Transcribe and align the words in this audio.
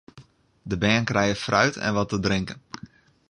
De 0.71 0.77
bern 0.83 1.05
krije 1.09 1.35
fruit 1.43 1.75
en 1.77 1.93
wat 1.93 2.09
te 2.09 2.19
drinken. 2.19 2.59